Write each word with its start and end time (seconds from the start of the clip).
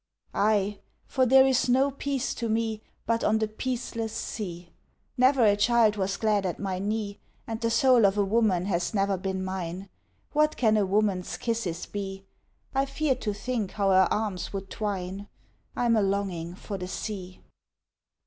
Aye! 0.33 0.79
for 1.05 1.27
there 1.27 1.45
is 1.45 1.69
no 1.69 1.91
peace 1.91 2.33
to 2.33 2.49
me 2.49 2.81
But 3.05 3.23
on 3.23 3.37
the 3.37 3.47
peaceless 3.47 4.11
sea! 4.11 4.71
Never 5.15 5.45
a 5.45 5.55
child 5.55 5.95
was 5.95 6.17
glad 6.17 6.43
at 6.43 6.57
my 6.57 6.79
knee, 6.79 7.19
And 7.45 7.61
the 7.61 7.69
soul 7.69 8.07
of 8.07 8.17
a 8.17 8.25
woman 8.25 8.65
has 8.65 8.95
never 8.95 9.15
been 9.15 9.45
mine. 9.45 9.89
What 10.33 10.57
can 10.57 10.75
a 10.75 10.87
woman's 10.87 11.37
kisses 11.37 11.85
be? 11.85 12.25
I 12.73 12.87
fear 12.87 13.13
to 13.17 13.31
think 13.31 13.73
how 13.73 13.91
her 13.91 14.07
arms 14.09 14.51
would 14.53 14.71
twine. 14.71 15.27
(I'm 15.75 15.95
a 15.95 16.01
longing 16.01 16.55
for 16.55 16.79
the 16.79 16.87
sea!) 16.87 17.43